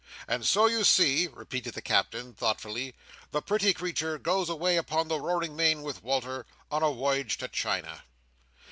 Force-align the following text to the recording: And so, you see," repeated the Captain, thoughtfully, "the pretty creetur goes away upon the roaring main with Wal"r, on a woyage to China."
And 0.27 0.43
so, 0.47 0.65
you 0.65 0.83
see," 0.83 1.27
repeated 1.27 1.75
the 1.75 1.81
Captain, 1.83 2.33
thoughtfully, 2.33 2.95
"the 3.29 3.39
pretty 3.39 3.71
creetur 3.71 4.17
goes 4.17 4.49
away 4.49 4.75
upon 4.77 5.09
the 5.09 5.19
roaring 5.21 5.55
main 5.55 5.83
with 5.83 6.01
Wal"r, 6.01 6.47
on 6.71 6.81
a 6.81 6.87
woyage 6.89 7.37
to 7.37 7.47
China." 7.47 8.03